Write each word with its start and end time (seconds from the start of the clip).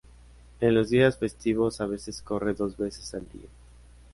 En 0.61 0.73
los 0.73 0.89
días 0.89 1.19
festivos 1.19 1.79
a 1.79 1.85
veces 1.85 2.23
corre 2.23 2.55
dos 2.55 2.75
veces 2.75 3.13
al 3.13 3.21
día. 3.31 3.49